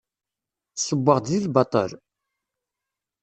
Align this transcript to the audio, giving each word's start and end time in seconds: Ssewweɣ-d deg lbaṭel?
Ssewweɣ-d 0.75 1.25
deg 1.31 1.39
lbaṭel? 1.45 1.91